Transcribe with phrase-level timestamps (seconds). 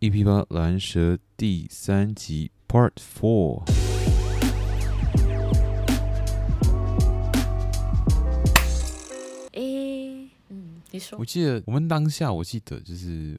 [0.00, 3.62] EP8 蓝蛇第三集 Part Four。
[9.52, 13.38] 诶，嗯，你说，我记得我们当下，我记得就是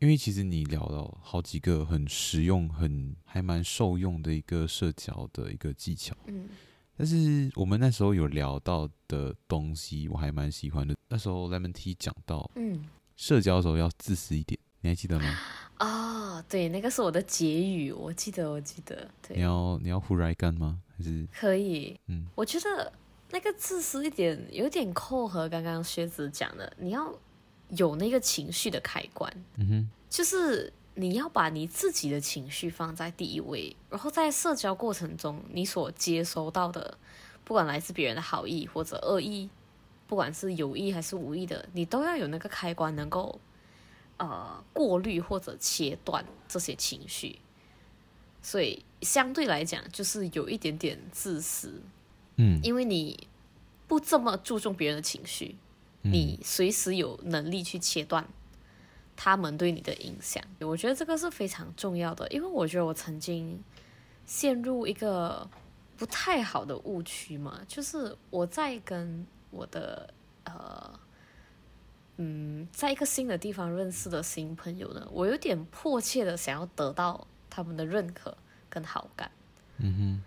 [0.00, 6.48] 因为其实你聊了好几个很实用、很还蛮受用的一个社交的一个技巧，嗯。
[6.96, 10.94] 但是我们那时候有聊到的东西，我还蛮喜欢的。
[11.08, 12.84] 那时候 Lemon Tea 讲到，嗯，
[13.16, 15.26] 社交的时候要自私一点，你还记得吗？
[15.78, 19.08] 啊、哦，对，那个是我的结语，我记得，我记得。
[19.26, 20.80] 对，你要你要胡来干吗？
[20.96, 21.98] 还是可以？
[22.06, 22.92] 嗯，我觉得
[23.30, 27.12] 那个自私一点，有点扣合刚刚薛子讲的，你要
[27.70, 29.32] 有那个情绪的开关。
[29.56, 30.72] 嗯哼，就是。
[30.94, 36.98] 你要把你自己的情绪放在第一位，然后在社交过程中，你所接收到的，
[37.44, 39.48] 不管来自别人的好意或者恶意，
[40.06, 43.40] 不管是有意还是无意的，你都要有那个开关，能够
[44.18, 47.38] 呃过滤或者切断这些情绪。
[48.42, 51.80] 所以相对来讲，就是有一点点自私，
[52.36, 53.28] 嗯，因为你
[53.88, 55.56] 不这么注重别人的情绪，
[56.02, 58.28] 你随时有能力去切断。
[59.24, 63.62] 他们对你的影响，我觉得这个是非常重要的，因为我觉得我曾经
[64.26, 65.48] 陷入一个
[65.96, 70.12] 不太好的误区嘛，就是我在跟我的
[70.42, 70.98] 呃
[72.16, 78.36] 嗯，在一个新的地方认识的新朋友呢，我有点迫切的想要得到他们的认可
[78.68, 79.30] 跟好感，
[79.78, 80.22] 嗯哼，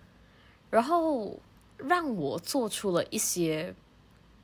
[0.69, 1.37] 然后
[1.75, 3.75] 让我做出了一些。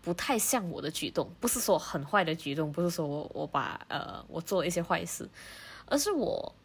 [0.01, 5.29] 不太像我的举动，不是说很坏的举动，不是说我我把呃我做了一些坏事，
[5.85, 6.56] 而是我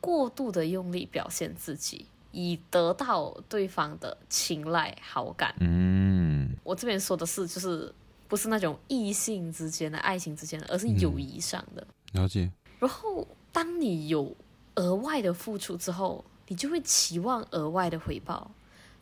[0.00, 5.54] 过度的用力表现自己，以得到对方的青睐好感。
[5.60, 7.94] 嗯，我这边说的是就是
[8.26, 11.86] 不是那种异性之间的爱情之间的，而是友谊上的。
[12.12, 12.50] 嗯，了解。
[12.80, 14.36] 然后当你有
[14.74, 18.50] 额外的付出之后，你就会期望额外的回报。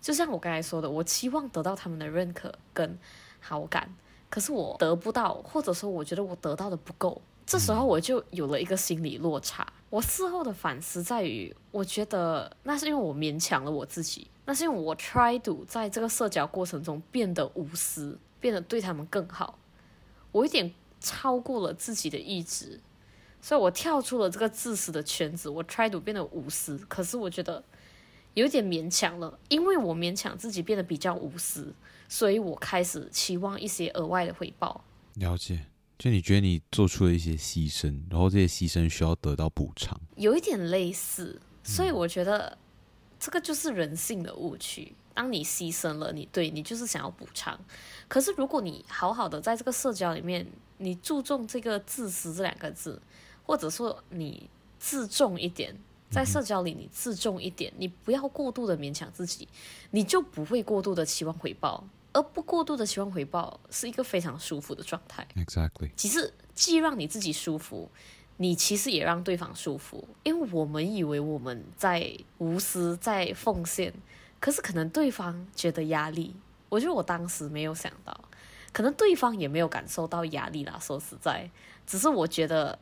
[0.01, 2.99] 就像我刚才说的，我期望得到他们的认可跟。
[3.43, 3.93] 好感，
[4.31, 9.67] 可是我得不到，或者说我觉得我得到的不够，这时候我就有了一个心理落差。
[9.91, 19.59] 我事后的反思在于，我觉得那是因为我勉强了我自己，那是因为我 try to 在这个社交过程中变得无私，变得对他们更好，
[20.31, 22.81] 我有点超过了自己的意志，
[23.43, 27.63] 所以我跳出了这个自私的圈子，我 try to 变得无私，可是我觉得
[28.35, 31.75] 有点勉强了，因为我勉强自己变得比较无私。
[32.09, 34.85] 所以我开始期望一些额外的回报。
[35.15, 35.67] 了解，
[35.99, 41.41] 就你觉得你做出了一些牺牲，然后这些牺牲需要得到补偿，有一点类似。
[41.65, 42.59] 所以我觉得
[43.19, 44.95] 这个就是人性的误区。
[45.15, 47.59] 当你牺牲了，你对你就是想要补偿。
[48.09, 53.01] 可是如果你好好的在这个社交里面，你注重这个自私这两个字，
[53.43, 55.75] 或者说你自重一点。
[56.13, 59.49] 在社交里，你自重一点，你不要过度的勉强自己，
[59.91, 61.83] 你就不会过度的期望回报。
[62.13, 65.27] 而不过度的期望回报是一个非常舒服的状态。
[65.35, 65.91] Exactly。
[65.97, 67.91] 其实既让你自己舒服，
[68.37, 70.07] 你其实也让对方舒服。
[70.23, 73.95] 因为我们以为我们在无私，在奉献，
[74.39, 76.37] 可是可能对方觉得压力。
[76.69, 78.19] 我觉得我当时没有想到，
[78.73, 80.79] 可能对方也没有感受到压力啦。
[80.81, 81.51] 说实在，
[81.87, 82.79] 只是我觉得，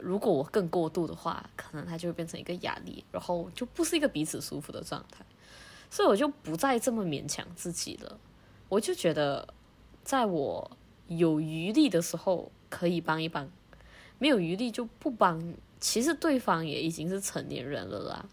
[0.00, 5.24] 如果我更过度的话，可能它就会变成一个压力，然后就不是一个彼此舒服的状态。
[5.90, 8.18] 所以我就不再这么勉强自己了。
[8.68, 9.46] 我就觉得，
[10.04, 10.70] 在我
[11.08, 13.50] 有余力的时候可以帮一帮，
[14.18, 15.54] 没有余力就不帮。
[15.78, 18.26] 其实对方也已经是成年人了啦，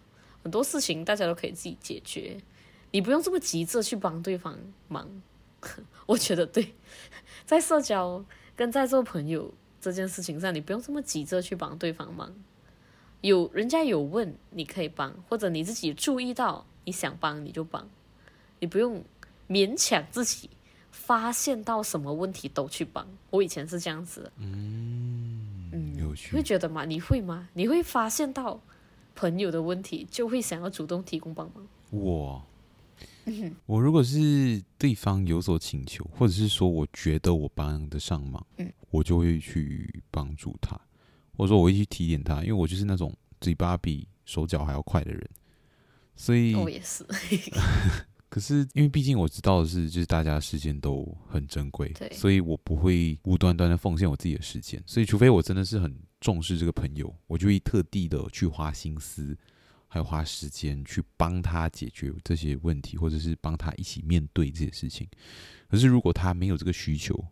[0.43, 2.37] 很多事情大家都可以自己解决，
[2.91, 4.57] 你不用这么急着去帮对方
[4.87, 5.09] 忙。
[6.07, 6.75] 我觉得对，
[7.45, 8.23] 在社交
[8.55, 12.33] 跟在做朋友这件事情上，你不用这么急着去帮对方忙。
[13.21, 17.89] 有人家有问，你可以帮，或者你自己注意到你想帮你就帮，
[18.59, 19.03] 你不用。
[19.49, 20.47] 勉强自己
[20.91, 24.31] 发现到什么问题都去帮，我以前是这样子的。
[24.37, 26.29] 嗯，嗯，有趣。
[26.29, 26.85] 你会觉得吗？
[26.85, 27.49] 你会吗？
[27.53, 28.61] 你会发现到
[29.15, 31.67] 朋友的问题，就会想要主动提供帮忙。
[31.89, 32.45] 我
[33.65, 40.79] 我如果是对方有所请求，或者是说我觉得我帮得上忙，嗯，我就会去帮助他，
[41.37, 45.29] 或者说我会去提点他，因为我就是那种嘴巴比手脚还要快的人，
[46.15, 47.05] 所以我也是。
[48.29, 59.35] 可是因为毕竟我知道的是，就是大家时间都很珍贵，对，所以我不会无端端的奉献我自己的时间，所以除非我真的是很重视这个朋友，我就会特地的去花心思。
[59.91, 65.07] 还有花时间去帮他解决这些问题，或者是帮他一起面对这些事情。
[65.67, 67.25] 可是如果他没有这个需求，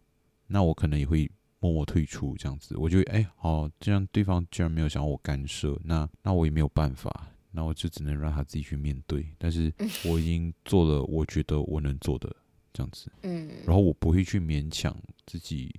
[0.48, 2.76] 那我可能也会默默退出这样子。
[2.76, 9.32] 我就哎，好，既然对方居然没有想要我干涉，那那我也没有办法，那我就只能让他自己去面对。
[9.38, 9.72] 但是
[10.04, 12.36] 我已经做了我觉得我能做的
[12.74, 14.96] 这样子，嗯，然后我不会去勉强
[15.28, 15.74] 自己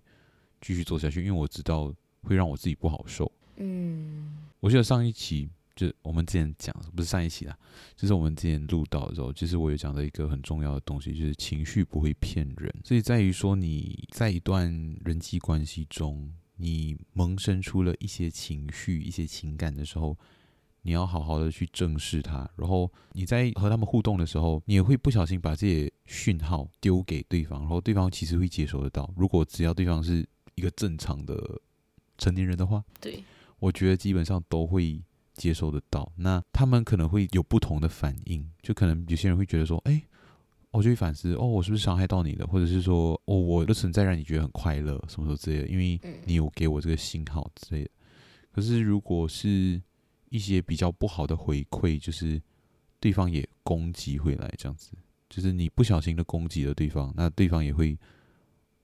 [0.61, 1.93] 继续做下去，因为我知道
[2.23, 3.31] 会让我自己不好受。
[3.57, 5.49] 嗯，我记得上一期。
[5.79, 7.57] 就我们之前讲，不是上一期啦，
[7.95, 12.75] 就是我们之前录到的时候，其实我有讲到一个很重要的东西，就是情绪不会骗人。
[12.83, 14.69] 所以在于说，你在一段
[15.05, 20.19] 人际关系中，你萌生出了一些情绪、一些情感的时候，
[20.83, 22.51] 你要好好的去正视它。
[22.57, 29.09] 然后你在和他们互动的时候，你也会不小心把这些讯号丢给对方，然后对方其实会接收得到。
[29.17, 31.61] 如果只要对方是一个正常的
[32.19, 33.23] 成年人的话，对，
[33.61, 35.01] 我觉得基本上都会。
[35.39, 40.03] 接收得到，那他们可能会有不同的反应，就可能有些人会觉得说，哎，
[40.73, 42.47] 我就会反思，哦，我是不是伤害到你了？
[42.47, 47.91] 或者是说，哦，我的存在让你觉得很快乐，什么什么之类的，因为你有给我这个信号之类的。
[48.51, 49.81] 可是如果是
[50.29, 52.43] 一些比较不好的回馈，就是
[53.01, 54.91] 对方也攻击回来，这样子，
[55.31, 57.97] 就是你不小心的攻击了对方，那对方也会。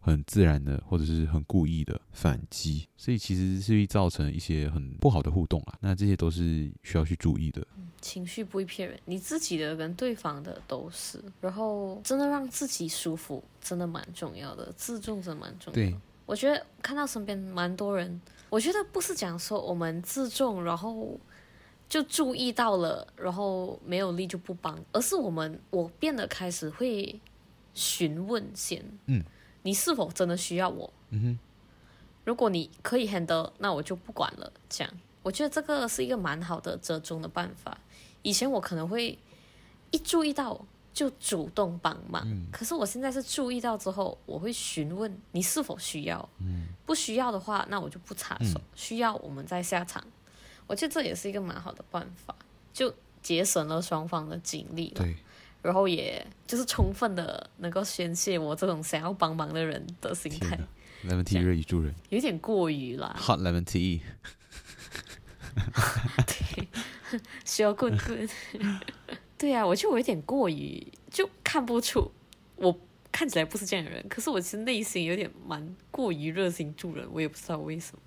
[0.05, 5.79] 很自然的，或者是很故意的反击，所以其实是会造成一些很不好的互动啊。
[5.81, 7.67] 那这些都是需要去注意的。
[8.03, 11.19] 情绪不会骗人，你自己的跟对方的都是。
[11.41, 15.91] 然后真的让自己舒服，真的蛮重要的，自重真的蛮重要的。
[15.91, 15.97] 对，
[16.27, 18.21] 我觉得看到身边蛮多人，
[18.51, 21.19] 我觉得不是讲说我们自重，然后
[21.89, 27.19] 就注意到了，然后没有力就不帮，而是我们我变得开始会
[27.73, 29.25] 询问先，嗯。
[29.64, 30.93] 你是否真的需要我？
[31.08, 31.38] 嗯哼，
[32.25, 34.52] 如果你可以 handle，那我就不管了。
[34.69, 37.76] 这样，我觉得这个是一个蛮好的折中的办法。
[38.22, 39.19] 以前我可能会
[39.90, 40.58] 一注意到
[40.93, 46.28] 就主动帮忙，嗯，可是我现在是注意到之后，我会询问你是否需要。
[46.40, 48.58] 嗯，不需要的话，那我就不插手。
[48.58, 50.05] 嗯，需要我们再下场。
[50.67, 52.34] 我觉得这也是一个蛮好的办法，
[52.72, 55.02] 就节省了双方的精力了。
[55.02, 55.17] 对。
[55.64, 60.58] 然后也就是充分的能够宣泄我这种想要帮忙的人的心态。
[61.08, 63.16] Lemon tea 热于助人，有点过于啦。
[63.19, 64.00] Hot lemon tea。
[66.26, 66.69] 对，
[67.46, 68.28] 需要棍棍。
[69.38, 72.12] 对啊，我就有点过于，就看不出
[72.56, 72.78] 我
[73.10, 78.02] 看起来不是这样的人，可是我其实内心有点蛮过于热心助人，我也不知道为什么。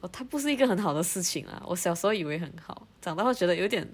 [0.00, 1.62] 哦，它不是一个很好的事情啊。
[1.66, 3.90] 我小时候以为很好，长大后觉得有点。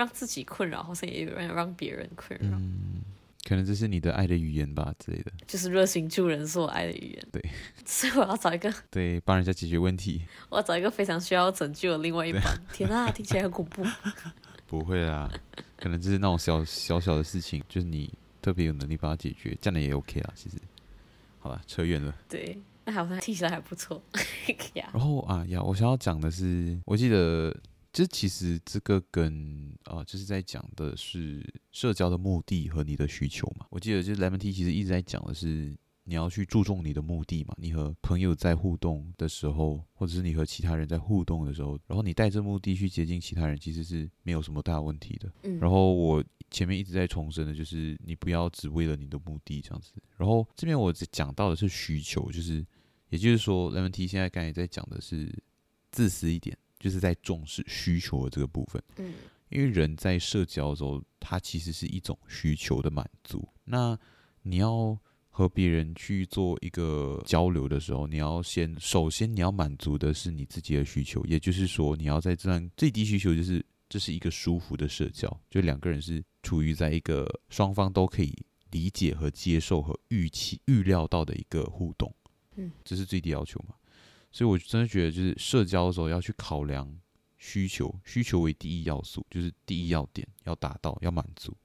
[0.00, 2.56] 让自己困扰，好像也有人让别人困扰。
[2.56, 3.02] 嗯，
[3.46, 5.30] 可能这是你的爱的语言吧之类的。
[5.46, 7.28] 就是热心助人是我爱的语言。
[7.30, 7.42] 对，
[7.84, 10.22] 所以我要找一个 对帮人家解决问题。
[10.48, 12.42] 我要找一个非常需要拯救的另外一半。
[12.72, 13.84] 天啊，听起来很恐怖。
[14.66, 15.30] 不会啦，
[15.76, 18.10] 可能就是那种小小小的事情，就是你
[18.40, 20.32] 特别有能力帮他解决，这样的也 OK 啦。
[20.34, 20.56] 其实，
[21.40, 22.14] 好了，扯远了。
[22.26, 24.02] 对，那好像听起来还不错。
[24.94, 27.54] 然后啊呀，我想要讲的是，我记得。
[27.92, 33.66] 这其实这个跟啊、呃，就是在讲的是社交的目的和你的需求嘛。
[33.70, 37.54] 我记得就是 Lemon Tea 其实一直在讲的是你要去注重你的目的嘛。
[37.58, 45.32] 你和朋友在互动的时候，或者是你和其他人在互动的时候，然后你带着目的去接近其他人，其实是没有什么大问题的。
[45.42, 45.58] 嗯。
[45.58, 49.90] 然后我前面一直在重申的就是你不要只为了你的目的这样子。
[50.16, 52.64] 然后这边我讲到的是需求，就是
[53.08, 55.28] 也就是说 Lemon Tea 现在刚才在讲的是
[55.90, 56.56] 自私一点。
[56.80, 59.12] 就是在重视需求的这个部分，嗯，
[59.50, 63.46] 因为人在社交的时候，它其实是一种需求的满足。
[63.64, 63.96] 那
[64.42, 78.34] 你要和别人去做一个交流的时候，你要先首先你要满足的是你自己的需求，也就是说，你要在这段最低需求就是这是一个舒服的社交，就两个人是处于在一个双方都可以
[78.70, 82.12] 理解和接受和预期预料到的一个互动，
[82.56, 83.74] 嗯，这是最低要求嘛。
[84.30, 86.92] 所以，我真的觉得，就是社交的时候要去考量
[87.38, 91.56] 需求，需求为第一要素，就是第一要点要达到，要满足，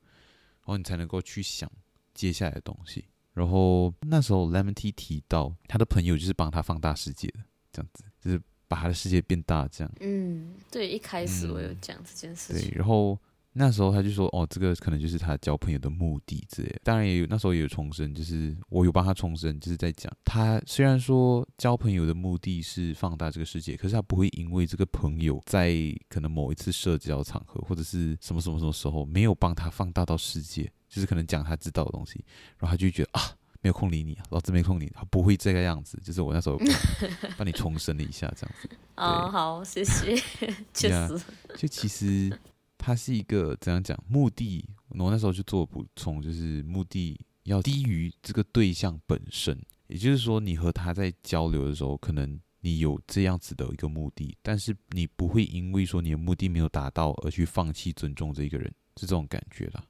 [0.61, 1.71] 然后你才能够去想
[2.13, 3.05] 接下来的东西。
[3.33, 7.39] 然后那时候，Lemon Tea 提到他的朋友就是帮他放大世界的，
[7.71, 9.93] 这样子，就是把他的世界变大，这样。
[9.99, 12.69] 嗯，对，一开始我有讲这件事情。
[12.71, 13.19] 对，然后
[13.57, 16.81] 那时候他就说，哦，这个可能就是他交朋友的目的之类的。
[16.83, 25.73] 当然也有那时候也有重申，就是我有帮他重申，就是在讲他虽然说交朋友的目的是放大这个世界，可是他不会因为这个朋友在
[26.09, 32.23] 可能某一次社交场合或者是什么什么什么时候没有帮他放大到世界，就是可能讲他知道的东西，
[32.57, 33.21] 然后他就觉得啊。
[33.61, 35.99] 没有空理你，老子没空理，他不会这个样子。
[36.03, 36.59] 就是我那时候
[37.35, 38.69] 帮你重申了一下，这样子。
[38.95, 40.15] 哦，好，谢谢。
[40.71, 41.19] 确实，
[41.57, 42.31] 就其实
[42.77, 49.57] 他是一个怎样讲目的，我那时候就做补充，就是目的要低于这个对象本身。
[49.87, 58.67] 也就是说，你和他在交流的时候，可能你有这样子的一个目的，但是你不会因为说你的目的没有达到而去放弃尊重这一个人，
[58.97, 59.83] 是这种感觉啦。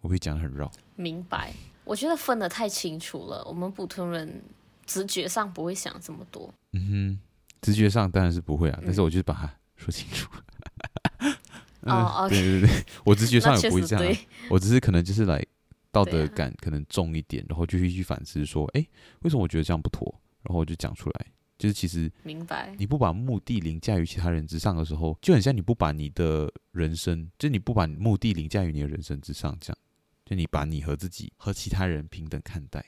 [0.00, 1.52] 我会讲很绕，明白。
[1.84, 4.42] 我觉得分得太清楚了，我们普通人
[4.86, 6.52] 直觉上不会想这么多。
[6.72, 7.20] 嗯哼，
[7.60, 10.30] 直觉上当然是不会啊，嗯、但是我就把它说清楚。
[11.82, 14.16] 哦，对对对， 我直觉 上也不会这样，
[14.50, 15.44] 我只是可能就是来
[15.90, 18.86] 道德感可能重一点，啊、然后就会去反思说，哎，
[19.20, 20.12] 为什么我觉得这样不妥？
[20.42, 21.26] 然后我就讲出来，
[21.58, 29.78] 就是其实明白，你不把目的凌驾于其他人之上的时候，就很像你不把你的人生，就你不把目的凌驾于你的人生之上这样。
[30.26, 32.84] 就你把你和自己和其他人平等看待，嗯，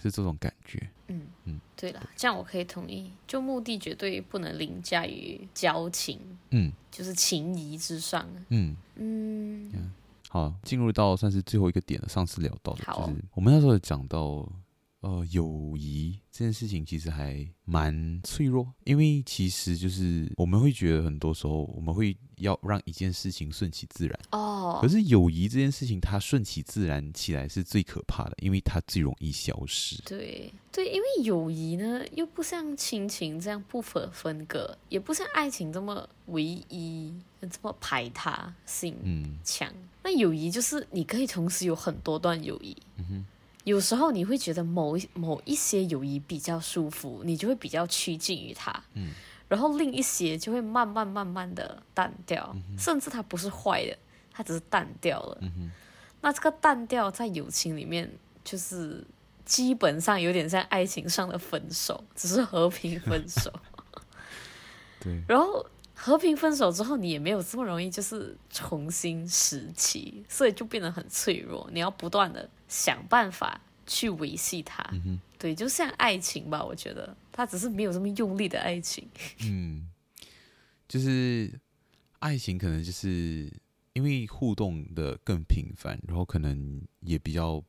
[0.00, 6.18] 是这种感觉，嗯嗯，对了，这样我可以同意，就目的绝对不能凌驾于交情，
[6.50, 8.76] 嗯，就是情谊之上，嗯。
[8.96, 9.92] 嗯，嗯，
[10.28, 14.46] 好，进入到算是最后一个点了，上次聊到的，就是我们那时候讲到。
[15.00, 24.78] 呃，友谊这件事情其实还蛮脆弱，因为其实就是我们会觉得很多时候我们会要让一件事情顺其自然哦。
[24.82, 29.96] 可是友谊这件事情，它顺其自然起来是最可怕的，因为它最容易消失。
[30.02, 38.94] 对对，因为友谊呢，又不像亲情这样不可分割，也不像爱情这么唯一，这么排他性
[39.42, 39.66] 强。
[39.70, 42.76] 嗯，那友谊就是你可以同时有很多段友谊。
[42.98, 43.26] 嗯哼。
[43.64, 49.10] 有时候你会觉得某一某一些友谊比较舒服，你就会比较趋近于它，嗯，
[49.48, 53.98] 然后另一些就会慢慢慢慢的淡掉，嗯、甚至它不是坏的，
[54.32, 55.38] 它只是淡掉了。
[55.42, 55.70] 嗯、
[56.22, 58.10] 那这个淡掉在友情里面，
[58.42, 59.04] 就是
[59.44, 63.52] 基本上有点像爱情上的分手，只是和平分手。
[65.00, 72.48] 对，然后和平分手之后，你也没有这么容易就是重新拾起，所以就变得很脆弱，你要不断的。
[72.70, 79.06] 想办法去维系它，嗯、哼对，就像爱情吧，我觉得它只是没有这么用力的爱情。
[79.42, 79.90] 嗯，
[80.88, 81.60] 就是
[82.20, 83.52] 爱情可能就是
[83.94, 87.62] 因为互动的更频繁，然后可能也比较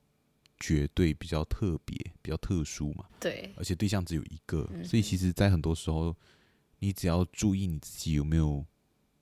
[0.60, 3.05] 绝对、比较特别、比较特殊嘛。
[3.20, 6.15] 对，而且对象只有一个，嗯、所以其实，在很多时候，
[6.79, 8.63] 你只要注意你自己有没有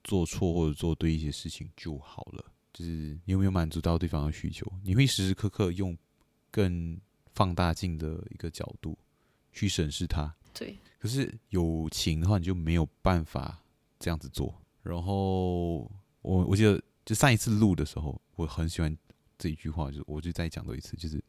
[0.03, 2.45] 做错或者做对一些事情就好了。
[2.73, 4.65] 就是你有没有满足到对方的需求？
[4.83, 5.97] 你会时时刻刻用
[6.51, 6.99] 更
[7.33, 8.97] 放大镜的一个角度
[9.51, 10.33] 去审视他。
[10.53, 10.77] 对。
[10.99, 13.63] 可是友情的话，你就没有办法
[13.99, 14.53] 这样子做。
[14.83, 15.79] 然后
[16.21, 18.95] 我我记得，就上一次录的时候，我很喜欢
[19.37, 21.23] 这一句话，就是我就再讲多一次，就是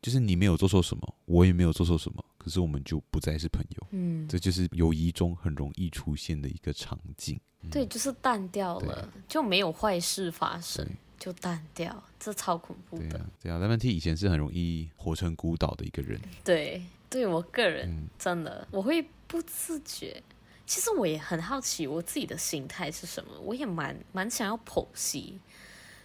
[0.00, 3.86] 就是你没有做错什么，我也没有做错什么，可是我们就不再是朋友。
[3.90, 4.26] 嗯。
[4.26, 7.38] 这就是友谊中很容易出现的一个场景。
[7.70, 10.86] 对，就是淡掉了，对就没有坏事发生，
[11.18, 13.08] 就淡掉，这超恐怖的。
[13.08, 16.18] 对啊，对啊，Lemon Tea 以前是很容易活成孤岛的一个人。
[16.42, 20.22] 对，对我个人、嗯、真的，我会不自觉。
[20.66, 23.32] 其实我也很好奇，我自己的心态是什么？
[23.40, 25.38] 我也蛮蛮想要剖析，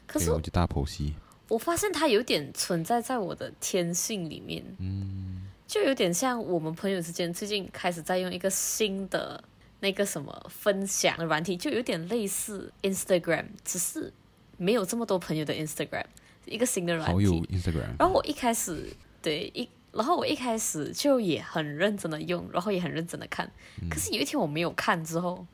[0.06, 1.14] 可是我就大剖析。
[1.48, 9.42] 我发现它有点存在在我的天性里面，嗯，就有点像我们朋友之间最近开始在用一个新的。
[9.86, 14.12] 那个什么分享的软体就有点类似 Instagram，只是
[14.58, 16.06] 没有这么多朋友的 Instagram，
[16.46, 17.14] 一个新的软体。
[17.14, 17.94] 好友 Instagram。
[18.00, 23.46] 然后我一开始对一，然后我一开始就也很认真的用，然后也很认真的看。
[23.80, 25.46] 嗯、可是有一天我没有看之后，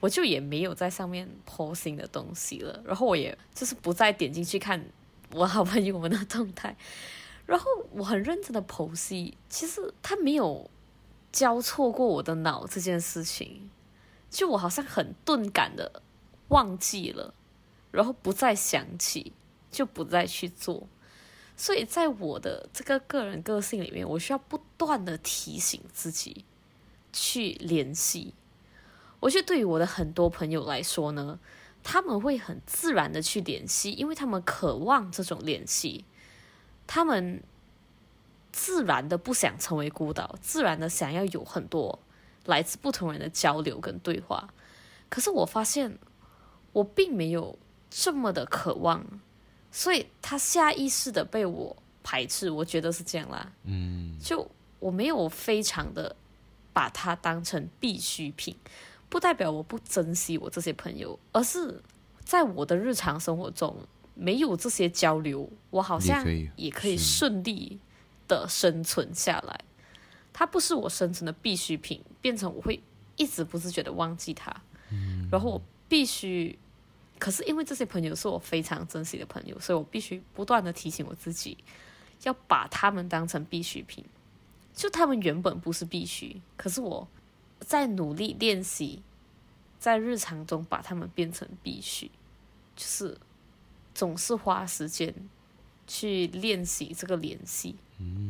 [0.00, 2.82] 我就也没有在上面 po 新的东西了。
[2.84, 4.84] 然后我也就是不再点进去看
[5.32, 6.76] 我好朋友们的动态。
[7.46, 10.68] 然后我很认真的剖析，其实他没有。
[11.30, 13.68] 交错过我的脑这件事情，
[14.30, 16.02] 就我好像很钝感的
[16.48, 17.34] 忘记了，
[17.90, 19.32] 然后不再想起，
[19.70, 20.86] 就不再去做。
[21.56, 26.44] 所以在我的这个个人个性里面，我需要不断的提醒自己
[27.12, 28.34] 去联系。
[29.20, 31.38] 我觉得对于我的很多朋友来说呢，
[31.82, 36.04] 他们会很自然的去联系，因为他们渴望这种联系，
[36.86, 37.42] 他们。
[38.50, 41.96] 自然的不想成为孤岛，自然的想要有很多
[42.48, 44.48] 来自不同人的交流跟对话。
[45.08, 45.98] 可是我发现，
[46.72, 47.58] 我并没有
[47.90, 49.04] 这么的渴望，
[49.70, 52.50] 所以他下意识的被我排斥。
[52.50, 53.52] 我觉得是这样啦。
[53.64, 56.16] 嗯，就我没有非常的
[56.72, 58.56] 把它当成必需品，
[59.08, 61.82] 不代表我不珍惜我这些朋友，而是
[62.24, 63.76] 在我的日常生活中
[64.14, 66.24] 没有这些交流，我好像
[66.56, 67.78] 也可以顺利
[68.26, 69.60] 的生存下来。
[70.38, 72.80] 他不是我生存的必需品，变成我会
[73.16, 74.54] 一直不自觉的忘记它。
[74.88, 76.56] 嗯，然后我必须，
[77.18, 81.58] 可是因为这些朋友是我非常珍惜的朋友，所以我必须不断的提醒我自己，
[82.22, 84.04] 要把他们当成必需品。
[84.72, 87.08] 就他们原本不是必须，可是我
[87.58, 89.02] 在努力练习，
[89.80, 92.08] 在日常中把他们变成必须，
[92.76, 93.18] 就是
[93.92, 95.12] 总是花时间
[95.88, 97.74] 去练习这个联系。
[97.98, 98.27] 嗯。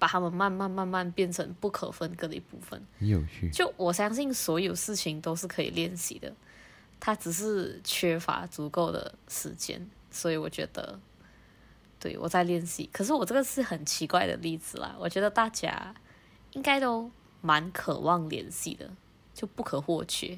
[0.00, 2.82] 把他们慢慢慢慢变成不可分割的一部分。
[2.98, 3.48] 有趣。
[3.50, 6.34] 就我相信，所有事情都是可以练习的，
[6.98, 9.88] 他只是缺乏足够的时间。
[10.10, 10.98] 所以我觉得，
[12.00, 12.90] 对，我在练习。
[12.92, 14.96] 可是我这个是很奇怪的例子啦。
[14.98, 15.94] 我觉得大家
[16.52, 17.08] 应该都
[17.42, 18.90] 蛮渴望联系的，
[19.32, 20.36] 就不可或缺。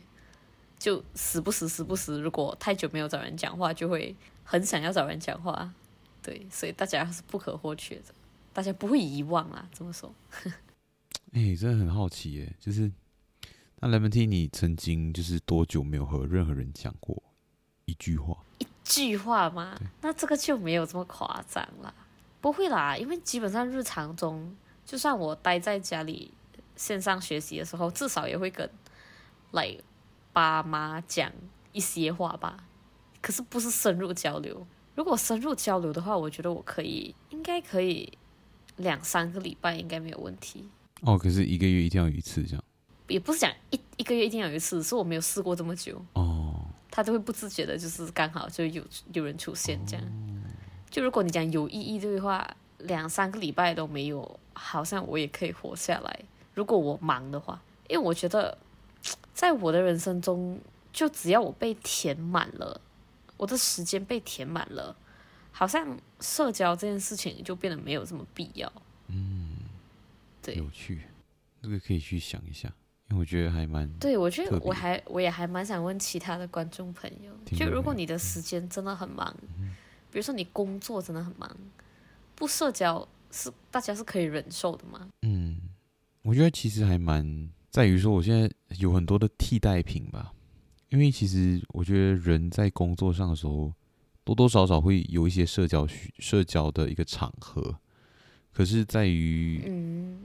[0.78, 5.73] 就时不时、时不时，如果太久没有找人讲话，就会很想要找人讲话。
[6.21, 8.12] 对，所以大家是不可或缺的。
[8.52, 10.12] 大家不会遗忘啊，怎么说。
[11.32, 12.90] 哎、欸，真的很好奇耶，就是
[13.80, 17.23] 那 Lemon Tea，你曾经就是多久没有和任何人讲过
[17.87, 18.37] 一句话？
[18.59, 19.80] 一句话吗？
[20.02, 21.94] 那这个就没有这么夸张啦。
[22.42, 24.54] 不会啦，因为基本上日常中，
[24.85, 26.32] 就算我待在家里
[26.76, 28.68] 线上学习的时候，至少也会跟
[29.52, 29.75] 来
[30.32, 31.32] 爸妈讲
[31.73, 32.64] 一些话吧。
[33.23, 34.66] 可是不是深入交流。
[34.94, 38.18] 如果深入交流的话，我觉得我可以，应该可以。
[38.83, 40.69] 两三个礼拜应该没有问题
[41.01, 42.65] 哦，可是一个月一定要有一次这样，
[43.09, 50.43] 也不是讲一一个月一定要有一次，是我没有试过这么久哦，他都会不自觉的，就是刚好就有有人出现这样，哦、
[50.91, 52.49] 就如果你讲有意义的话，
[52.79, 56.21] 两三个礼拜都没有，好像我也可以活下来。
[56.55, 58.57] 如果我忙的话，因为我觉得
[59.33, 60.59] 在我的人生中，
[60.93, 62.80] 就只要我被填满了，
[63.37, 64.95] 我的时间被填满了。
[65.50, 68.73] 好像社交这件事情就变得没有这么必要。
[69.08, 69.56] 嗯，
[70.41, 71.02] 对，有趣，
[71.61, 72.73] 这个可以去想一下，
[73.11, 73.87] 因为我觉得还蛮……
[73.99, 79.75] 对，我觉得我还我也还蛮想问其他的观众朋友，就如果你的时间真的很忙，嗯，
[80.11, 81.54] 比如说你工作真的很忙，
[82.35, 85.08] 不社交是大家是可以忍受的吗？
[85.23, 85.61] 嗯，
[86.23, 90.32] 我觉得其实还蛮在于说，我现在有很多的替代品吧，
[90.89, 93.73] 因为其实我觉得人在工作上的时候。
[94.25, 97.78] 多多少少会有一些社交需社交的一个场合，
[98.52, 99.61] 可是在于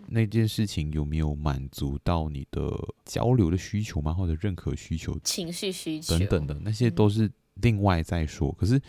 [0.07, 2.71] 那件事情有没有满足到你的
[3.05, 4.13] 交流的需求吗？
[4.13, 8.51] 或者认可需求、情绪需求等等的那些都是另外再说。
[8.53, 8.81] 可是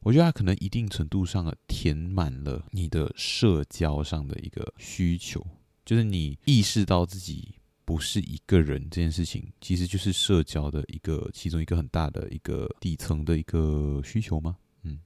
[0.00, 5.46] 我觉得它可能一定程度上的填满了你的社交上的一个需求，
[5.84, 7.54] 就是你意识到自己。
[7.86, 14.56] 不是一个人这件事情，其实就是社交的一个其中一个很大的一个底层的一个需求吗？
[14.82, 14.98] 嗯，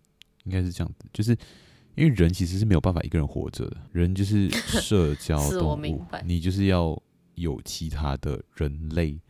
[0.45, 1.31] 应该是这样子，就是
[1.95, 7.01] 因为人其实是没有办法一个人活着的，人就是社交 动物，你就是要
[7.35, 9.21] 有其他的人类。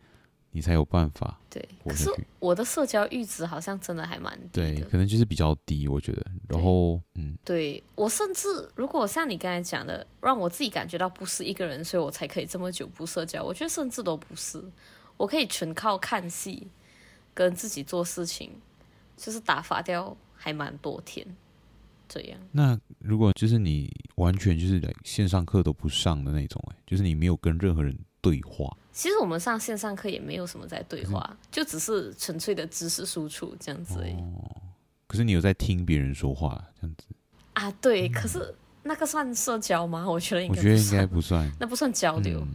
[0.51, 1.39] 你才有办法。
[1.49, 2.09] 对，可是
[2.39, 4.73] 我的社交阈值好像真的还蛮低的。
[4.73, 6.25] 对，可能就是比较低，我觉得。
[6.47, 13.43] 然后，嗯，对，我甚至如果像你刚才讲的，让我自己感觉到不是一个人，所以我才可以这么久不社交。
[13.43, 14.63] 我觉得甚至都不是，
[15.17, 16.67] 我可以全靠看戏
[17.33, 18.51] 跟自己做事情，
[19.17, 21.25] 就是打发掉还蛮多天
[22.07, 22.39] 这样。
[22.51, 28.75] 那如果就是你完全就是来线上课都不上的那种，哎，就是你没有跟任何人对话。
[28.93, 34.13] 其实我们上线上课也没有什么在对话，就只是纯粹的知识输出这样子而已。
[34.13, 34.61] 哦，
[35.07, 37.05] 可是你有在听别人说话这样子
[37.53, 37.71] 啊？
[37.81, 38.53] 对，可是
[38.83, 40.07] 那个算社交吗？
[40.07, 42.41] 我觉得应该，我觉得应该不算， 那不算交流。
[42.41, 42.47] 嗯，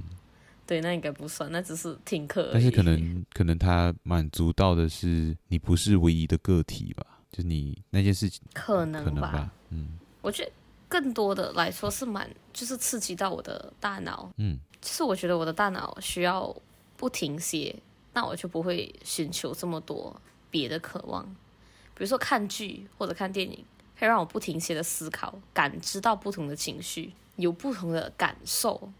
[0.66, 2.50] 对，那应该不算，那只是听课。
[2.52, 7.04] 但是可能可能他满足到的是你不是唯一的个体吧？
[7.32, 9.10] 就是你那件事情可能吧？
[9.10, 9.52] 可能吧？
[9.70, 10.52] 嗯，我觉得
[10.88, 14.30] 更多的来说是蛮就是刺激到我的大脑。
[14.36, 14.60] 嗯。
[14.86, 16.54] 就是我觉得我的大脑需要
[16.96, 17.74] 不停歇，
[18.12, 20.14] 那我就不会寻求这么多
[20.48, 21.24] 别的渴望。
[21.92, 23.64] 比如说看剧或者看电影，
[23.98, 28.92] 可以让我不停歇的思考，感知到不同的情绪，有不同的感受。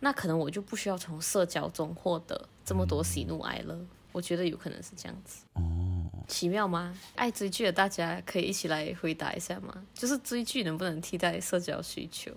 [0.00, 3.80] 那可能我就不需要从社交中获得这么多喜怒哀乐。
[4.12, 5.46] 我觉得有可能是这样子。
[5.54, 6.94] 哦，奇妙吗？
[7.16, 9.86] 爱追剧的大家可以一起来回答一下吗？
[9.94, 12.30] 就是追剧能不能替代社交需求？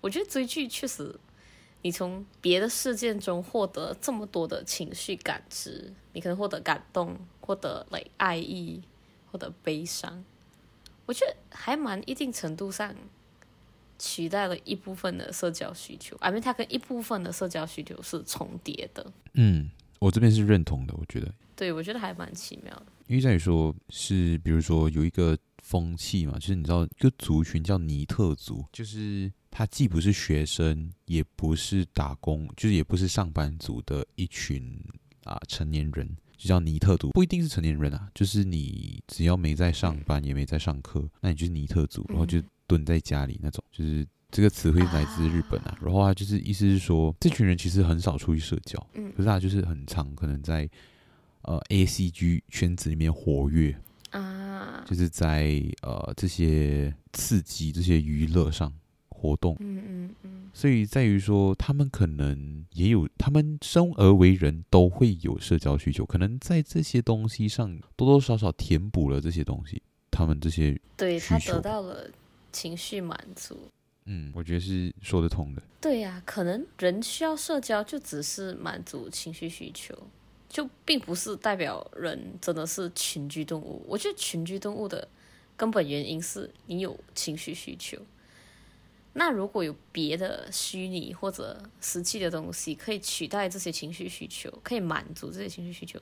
[0.00, 1.14] 我觉得追剧确实。
[1.82, 8.82] 你从别的事件中获得这么多的情绪感知，你可能获得感动，获得来爱意，
[9.30, 10.24] 获得悲伤，
[11.06, 12.94] 我觉得还蛮一定程度上
[13.98, 19.12] 取代了一部分的社交需求，而且它跟一部分的社交需求是重叠的。
[19.34, 21.32] 嗯，我这边是认同的，我觉得。
[21.54, 22.86] 对，我觉得还蛮奇妙的。
[23.06, 34.72] 因为在于说，是比如说有一个风气嘛，就是你知道一个族群叫尼特族，就是他既不是学生，也不是打工，就是也不是上班族的一群
[35.24, 36.08] 啊成年人。
[36.36, 43.64] 就叫尼特族，不一定是成年人啊，就是你只要没在上班，也没在上课，那你就是尼特族，然后就蹲在家里那种。
[43.72, 48.78] 就是这个词汇来自日本啊，然后他就是意思是说，这群人其实很少出去社交，
[49.16, 50.70] 可是他就是很常可能在
[51.42, 53.76] 呃 ACG 圈子里面活跃
[54.10, 58.72] 啊，就是在呃这些刺激这些娱乐上。
[59.18, 72.08] 活动，嗯嗯嗯，所以在于说，他们可能也有，他们生而为人都会有社交需求，可能在这些东西上多多少少填补了这些东西，他们这些对他得到了
[72.52, 73.58] 情绪满足，
[74.04, 75.62] 嗯，我觉得是说得通的。
[75.80, 79.96] 对呀、啊，可能人需要社交，就只是满足情绪需求，
[80.48, 83.84] 就并不是代表人真的是群居动物。
[83.86, 85.06] 我觉得群居动物的
[85.56, 87.96] 根本原因是你有情绪需求。
[89.14, 95.98] 那如果有别的虚拟或者实际的东西可以取代这些情绪需求，可以满足这些情绪需求，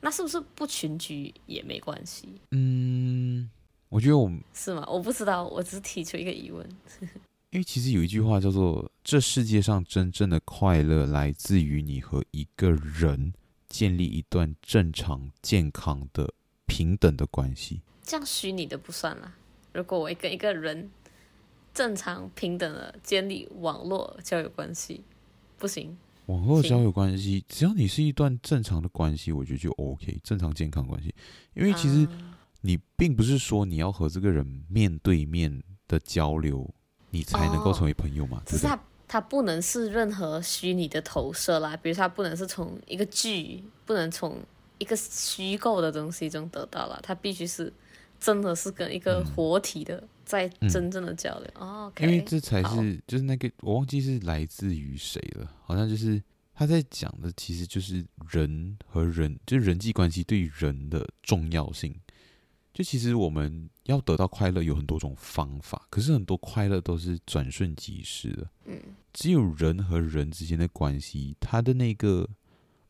[0.00, 2.28] 那是不是不群居也没关系？
[2.52, 3.50] 嗯，
[3.88, 4.86] 我觉得我们是吗？
[4.88, 6.68] 我不知道，我只是提出一个疑问。
[7.50, 13.34] 因为其实有一句话叫做“这世界上真正的快乐来自于你和一个人
[13.68, 16.32] 建立一段正常、健康的、
[16.66, 17.80] 平等的关系”。
[18.04, 19.34] 这样虚拟的不算了。
[19.72, 20.90] 如果我跟一个人。
[21.74, 25.02] 正常平等的建立网络交友关系
[25.58, 31.14] 不行，网络交友关系只要你是一段正常的关系，我觉得就 OK，正常健康关系。
[31.54, 32.06] 因为其实
[32.60, 36.68] 你并不是说你要和这个人面对面的交流，
[37.10, 38.42] 你才能够成为朋友嘛。
[38.44, 44.38] 只是他他不能是任何虚拟的投射啦，比如说他不能是从一个剧，不能从
[44.78, 47.72] 一个虚构的东西中得到了，他必须是
[48.18, 50.02] 真的是跟一个活体的。
[50.22, 56.22] 嗯在真正的交流、嗯哦因为这才是就是那个我忘记是来自于谁了，好像就是
[56.54, 61.94] 他在讲的，其实就是人和人，就是人际关系对人的重要性。
[62.72, 68.50] 就其实我们要得到快乐有很多种方法，可是很多快乐都是转瞬即逝的。
[68.64, 68.80] 嗯，
[69.12, 72.26] 只有人和人之间的关系，它的那个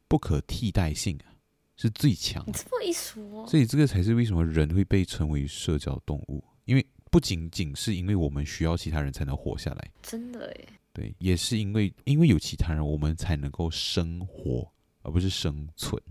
[0.07, 1.35] 不可替代性啊
[1.77, 2.53] 是最强的。
[2.53, 6.87] 这么一说，所以这个才是为什么人会被称为社交动物，因为。
[7.13, 10.69] 不仅仅是因为我们需要其他人才能活下来，真的耶。
[10.95, 14.67] 对，也是因为因为有其他人，我们才能够生活，
[15.03, 16.03] 而不是生存。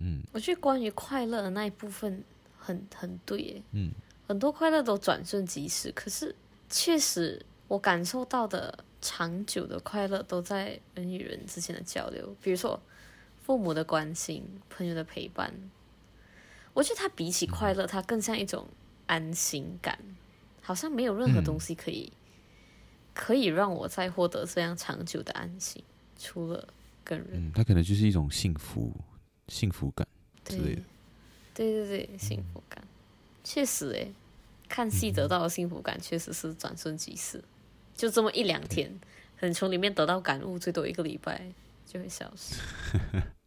[0.00, 2.24] 嗯，我觉得关于快乐的那一部分
[2.58, 3.62] 很很对耶。
[3.70, 3.92] 嗯，
[4.26, 6.34] 很多快乐都转瞬即逝，可是
[6.68, 12.82] 确实我感受到的长久的快乐都在人与人之间的交流，比如说
[13.40, 15.54] 父母的关心、朋友的陪伴。
[16.74, 18.66] 我觉得它比起快乐，它更像一种
[19.06, 19.96] 安心感。
[20.68, 22.20] 好像没有任何东西可以、嗯、
[23.14, 25.82] 可以让我再获得这样长久的安心，
[26.18, 26.68] 除了
[27.02, 27.28] 跟人。
[27.32, 28.92] 嗯，它可能就是一种幸福、
[29.46, 30.06] 幸福感
[30.44, 30.82] 之类的。
[31.54, 32.88] 对对对，幸福感，嗯、
[33.42, 34.12] 确实诶，
[34.68, 37.42] 看戏得到的幸福感确实是转瞬即逝，
[37.96, 39.00] 就这么一两天，
[39.38, 41.50] 很从里面得到感悟，最多一个礼拜
[41.86, 42.56] 就会消失。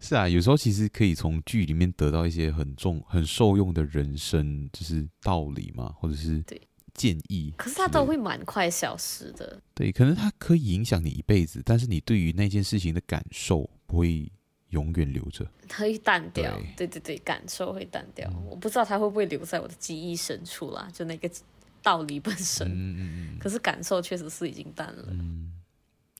[0.00, 6.44] 是啊，有时候其实可以从剧里面得到一些很重、很受用的人生，就是道理嘛，或者是
[6.92, 7.52] 建议。
[7.56, 9.60] 可是它都会蛮快消失的。
[9.74, 14.30] 对，可能它可以影响你一辈子，但是你对于那件事情的感受不会
[14.68, 16.54] 永远留着，它会淡掉。
[16.76, 18.28] 对，对对对，感受会淡掉。
[18.34, 21.30] 嗯、我不知道它会不会留在我的记忆深处啦，就那个
[21.82, 22.68] 道理本身。
[22.68, 23.00] 嗯嗯
[23.34, 23.38] 嗯。
[23.38, 25.06] 可是感受确实是已经淡了。
[25.10, 25.52] 嗯，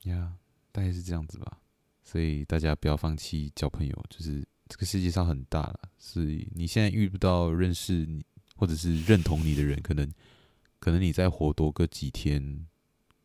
[0.05, 0.33] 呀，
[0.73, 1.59] 大概是这样子吧。
[2.05, 10.13] 所以大家不要放弃交朋友，就是这个世界上很大了，所以你现在遇不到认识你或者是认同你的人，可能
[10.79, 12.67] 可能你再活多个几天，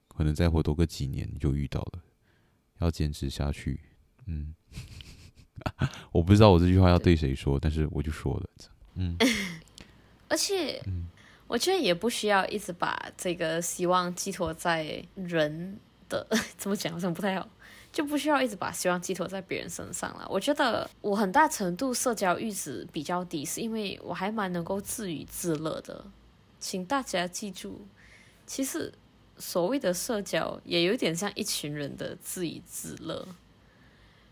[0.08, 2.02] 可能再活多个几年你就遇到了，
[2.80, 3.80] 要坚持下去。
[4.26, 4.56] 嗯，
[6.12, 8.50] 我不知道我这句话要对谁说，但是我就说了。
[8.96, 9.18] 嗯，
[10.30, 10.82] 而且
[11.48, 16.26] 我觉得也不需要一直把这个希望寄托在人的，
[16.58, 17.50] 怎么讲好像不太好。
[18.00, 20.26] 就不需要一直把希望寄托在别人身上了。
[20.30, 26.06] 我觉得我很大程度社交阈值比较低，是因为我还蛮能够自娱自乐的。
[26.62, 27.86] 请大家记住，
[28.46, 28.94] 其实
[29.38, 33.28] 所谓的社交也有点像一群人的自娱自乐。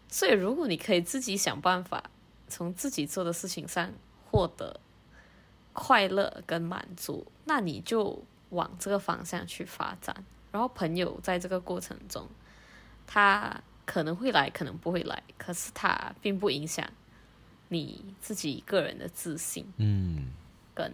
[0.07, 2.09] 所以，如果你可以自己想办法
[2.47, 3.91] 从自己做的事情上
[4.31, 4.79] 获得
[5.73, 10.23] 快乐跟满足，那你就往这个方向去发展。
[10.53, 12.25] 然后朋友在这个过程中，
[13.07, 16.87] 他可能会来，可能不会来，可是他并不影响
[17.69, 20.27] 你自己个人的自信，嗯，
[20.75, 20.93] 跟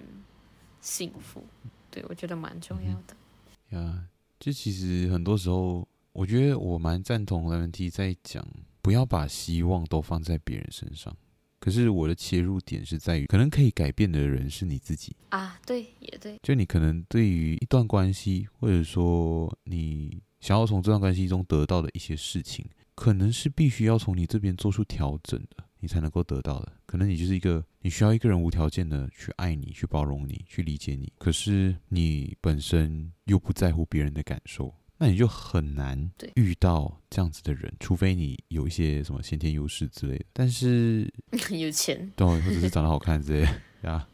[0.79, 1.43] 幸福。
[1.63, 3.77] 嗯、对，我觉得蛮重要的。
[3.77, 4.05] 呀，
[4.39, 8.47] 就其实很多时候，我觉得我蛮赞同 Lemon Tea 在讲，
[8.81, 11.15] 不要把希望都放在别人身上。
[11.59, 16.37] 可是我的切入点是在于，可能可以改变的人是你自己啊，对，也对。
[16.43, 26.73] 就你可能对于一段关系，或者说你想要从这段关系中得到的一些事情，可能是必须要从你这边做出调整的，你才能够得到的。
[26.85, 34.75] 可能你就是一个，你需要一个人无条件的去爱你、去包容你、去理解你，可是你本身又不在乎别人的感受。
[34.97, 40.25] 那你就很难遇到这样子的人，除非你有一些什么先天优势之类的。
[40.33, 41.09] 但是
[41.57, 44.05] 有钱，对，或者是长得好看之类的 呀，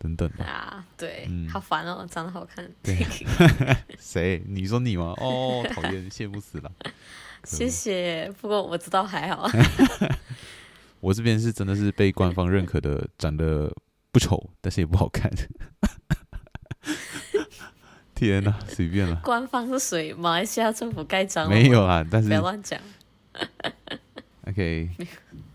[0.00, 2.68] 等等的啊，对，嗯、好烦哦，长得好看。
[2.82, 2.96] 对，
[4.00, 4.42] 谁？
[4.48, 5.14] 你说你吗？
[5.18, 6.72] 哦，讨厌，羡慕死了。
[7.44, 9.46] 谢谢，不过我知道还好。
[11.00, 13.70] 我这边是真的是被官方认可的，长得
[14.10, 15.30] 不丑，但是也不好看。
[18.14, 19.20] 天呐，随便了。
[19.22, 20.14] 官方是谁？
[20.14, 21.48] 马来西亚政府盖章？
[21.48, 22.80] 没有啊，但是不要乱讲。
[24.46, 24.90] OK，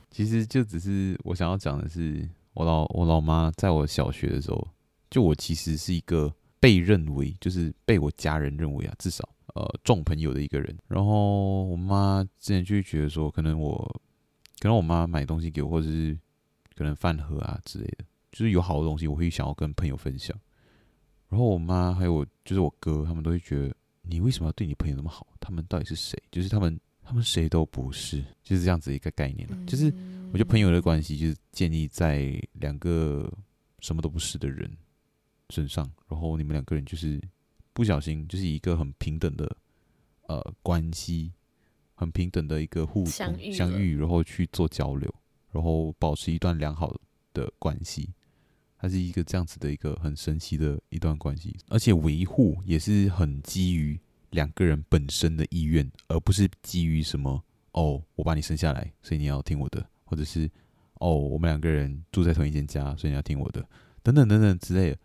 [0.09, 4.67] 其实就只是我想要讲的是，我老我老妈在我小学的时候，
[5.09, 10.75] 就我其实是一个被认为，就是被我家人认为啊，至少呃重朋友的一个人。
[10.87, 14.01] 然后我妈之前就觉得说，可能我
[14.59, 16.17] 可能我妈买东西给我，或者是
[16.75, 20.35] 可能饭盒啊之类的，就是有好的东西，我会想要跟朋友分享。
[21.27, 25.27] 然后我妈还有我，就是我哥，他们都会觉得你为什么要对你朋友那么好？
[25.41, 26.17] 他们到底是谁？
[26.31, 29.57] 就是他们，他们谁都不是，就是这样子一个概念了。
[29.65, 29.85] 就是
[30.33, 33.31] 我觉得朋友的关系就是建立在两个
[33.79, 34.69] 什么都不是的人
[35.51, 37.21] 身上，然后你们两个人就是
[37.71, 39.55] 不小心就是一个很平等的
[40.23, 41.31] 呃关系，
[41.93, 45.13] 很平等的一个互相遇，相遇，然后去做交流，
[45.51, 46.93] 然后保持一段良好
[47.33, 48.09] 的关系。
[48.77, 53.99] 它是一个这样子的一个很神奇的一段关系，而且维护也是很基于
[54.35, 60.47] 两个人本身的意愿，而不是基于什么哦，我把你生下来，所以你要听我的，或者是
[60.95, 63.67] 哦，我们两个人住在同一间家，所以你要听我的，
[64.03, 64.97] 等等等等之类的。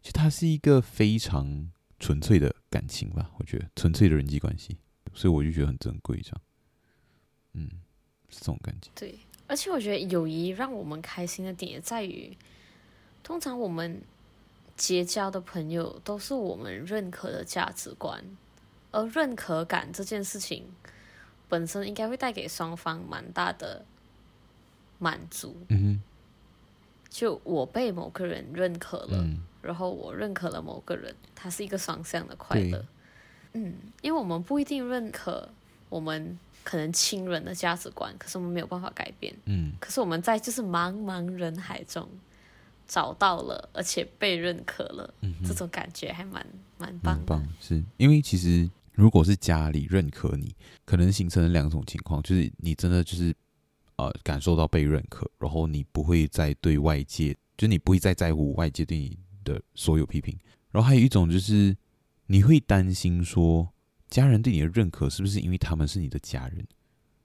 [0.00, 1.70] 其实它是一个非常
[2.00, 4.76] 纯粹的感情吧，我觉得纯粹的人际关系，
[5.12, 6.40] 所以我就觉得很珍贵，这样，
[7.52, 7.68] 嗯，
[8.28, 8.90] 是这种感觉。
[8.94, 9.14] 对，
[9.46, 12.36] 而且我觉得友谊让我们开心的点也在于。
[13.24, 14.00] 通常我们
[14.76, 18.24] 结交的朋友都是我们认可的价值观，
[18.98, 20.66] 而认可感这件事情
[21.48, 23.84] 本身应该会带给双方蛮大的
[24.98, 25.56] 满足。
[25.68, 26.02] 嗯哼，
[27.08, 32.84] 就我被某个人认可了，嗯，然后我认可了某个人，它是一个双向的快乐。
[33.52, 35.48] 嗯，因为我们不一定认可
[35.88, 39.32] 我们可能亲人的价值观，可是我们没有办法改变。
[39.44, 42.08] 嗯，可是我们在就是茫茫人海中。
[42.90, 46.46] 找到了，而且被认可了，嗯、这种感觉还蛮
[46.78, 47.24] 蛮棒的。
[47.26, 48.66] 棒是因为其实
[48.98, 50.52] 如果是家里认可你，
[50.84, 53.32] 可能形成了两种情况，就是你真的就是
[53.94, 60.36] 呃感受到被认可，然后你不会再对外界，就是你不会再在乎外界对你的所有批评。
[60.72, 61.76] 然后还有一种就是
[62.26, 63.72] 你会担心说，
[64.10, 66.66] 家人对你的认可是不是因为他们是你的家人？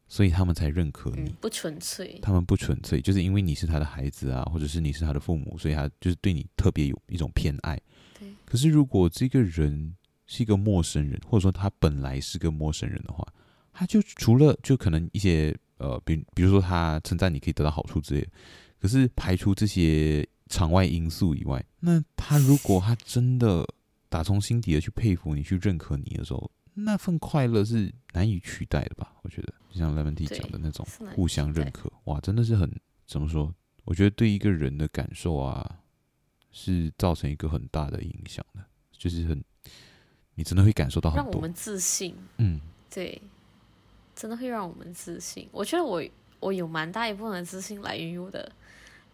[0.07, 2.19] 所以他们才认可你，嗯，不纯粹。
[2.21, 7.81] 他们不纯粹，就是因为你是他的孩子啊，或者是你是他的父母，所以他就是对你特别有一种偏爱。
[8.19, 8.27] 对。
[8.45, 13.25] 可是如果这个人是一个陌生人，或者说他本来是个陌生人的话，
[13.71, 18.27] 他就除了就可能一些呃，比比如说他称赞你可以得到好处之类的，
[18.79, 23.65] 可是排除这些场外因素以外，那他如果他真的
[24.09, 26.49] 打从心底的去佩服你，去认可你的时候。
[26.75, 29.13] 那份快乐是难以取代的吧？
[29.21, 30.83] 我觉得，就像 Lemon Tea 讲的那种
[31.13, 32.67] 互相认可，哇，真的是很
[33.05, 33.53] 怎么说？
[33.83, 35.79] 我觉得对一个人的感受啊，
[36.51, 39.43] 是造成一个很大的影响的，就是很，
[40.35, 42.15] 你真的会感受到很多，让我们自信。
[42.37, 43.21] 嗯，对，
[44.15, 45.47] 真的会让我们自信。
[45.51, 46.03] 我觉得我
[46.39, 48.51] 我有蛮大一部分的自信来源于我的，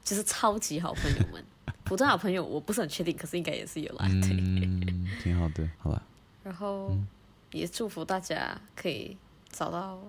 [0.03, 1.43] 就是超级好朋友们。
[1.85, 4.05] 普通好朋友我不是很确定，可是应该也是有啦。
[4.21, 6.03] 对，嗯，挺好的，好吧。
[6.43, 6.89] 然后。
[6.89, 7.07] 嗯
[7.51, 9.17] 也祝福大家可以
[9.49, 9.99] 找到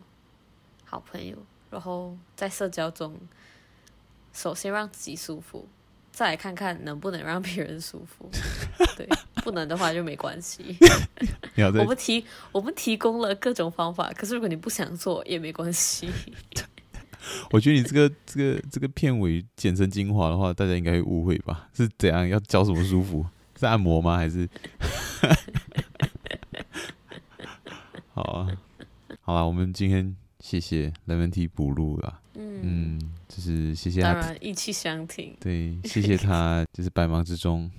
[0.85, 1.35] 好朋友，
[1.71, 3.19] 然后在社交中，
[4.35, 5.67] 首先让自己舒服，
[6.13, 8.29] 再来看看能不能让别人舒服。
[8.97, 10.77] 对，不能的话就没关系。
[11.79, 16.11] 我们提我们提供了各种方法，可是如果你不想做也没关系。
[17.51, 21.69] 我觉得你这个这个这个片尾剪成精华的话，大家应该会误会吧？
[21.75, 22.27] 是怎样？
[22.29, 23.25] 要教什么舒服？
[23.59, 24.17] 是按摩吗？
[24.17, 24.49] 还是？
[28.15, 28.49] 好啊，
[29.21, 32.21] 好啊，我们今天谢谢 Lemon Tea 补录了。
[32.35, 35.35] 嗯，嗯，就是谢谢他，当然意气相挺。
[35.41, 37.71] 对， 谢谢他，就是百忙之中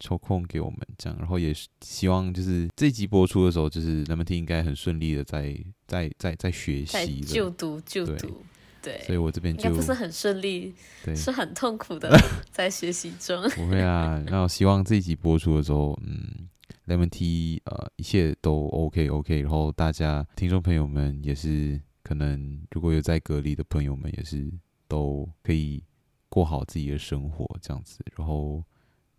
[0.00, 8.42] 抽空给我们这样，然后也希望就是这集播出的时候，就是 Lemon Tea 应该很顺利的在在在在学习，就读就读，
[8.82, 12.14] 对，所以我这边就不是很顺利，对，是很痛苦的
[12.52, 13.42] 在学习中。
[13.56, 16.48] 不会啊，那我希望这一集播出的时候，嗯。
[16.86, 24.50] Lemon Tea，呃，一切都 OK OK，然后大家听众朋友们也是，可能如果有在隔离的朋友们，也是
[24.88, 25.84] 都可以
[26.28, 28.64] 过好自己的生活这样子，然后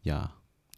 [0.03, 0.29] 呀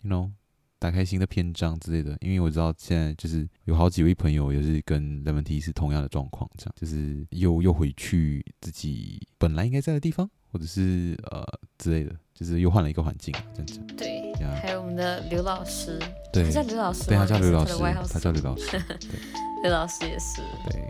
[0.03, 0.29] know，
[0.77, 11.43] 打开新的篇章之类的，因为我知道现在就是有好几位朋友也是跟 Lemon Tea 是同样的状况，这样就是又又回去自己本来应该在的地方，或者是呃
[11.77, 13.79] 之类的，就是又换了一个环境，这样子。
[13.97, 14.21] 对。
[14.59, 15.99] 还有我们的刘老师，
[16.33, 17.73] 对，他叫刘老师，对，他叫刘老师，
[18.11, 18.77] 他叫刘老师，
[19.63, 20.81] 刘老师也是，对，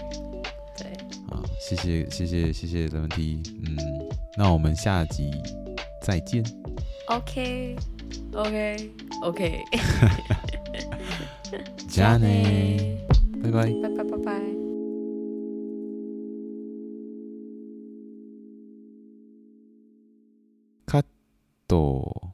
[1.31, 3.77] 对，好，谢谢，谢谢，谢谢 Lemon Tea，嗯，
[4.37, 5.31] 那我们下集
[6.03, 6.45] 再见，
[7.09, 7.77] OK，OK，OK，
[11.89, 12.99] 加内，
[13.43, 14.41] 拜拜，拜拜，拜拜，
[20.87, 21.05] カッ
[21.67, 22.33] ト。